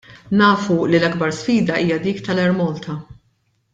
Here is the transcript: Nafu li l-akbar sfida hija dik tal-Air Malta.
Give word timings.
Nafu 0.39 0.77
li 0.93 0.97
l-akbar 1.03 1.31
sfida 1.39 1.75
hija 1.83 1.97
dik 2.07 2.19
tal-Air 2.29 2.53
Malta. 2.63 2.95